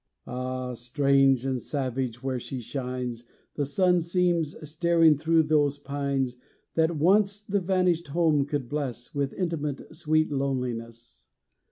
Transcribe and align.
Ah, 0.25 0.73
strange 0.73 1.45
and 1.45 1.61
savage, 1.61 2.23
where 2.23 2.39
he 2.39 2.59
shines, 2.59 3.23
The 3.53 3.67
sun 3.67 4.01
seems 4.01 4.55
staring 4.67 5.15
through 5.15 5.43
those 5.43 5.77
pines 5.77 6.37
That 6.73 6.97
once 6.97 7.43
the 7.43 7.59
vanished 7.59 8.07
home 8.07 8.47
could 8.47 8.67
bless 8.67 9.13
With 9.13 9.31
intimate, 9.33 9.95
sweet 9.95 10.31
loneliness. 10.31 11.27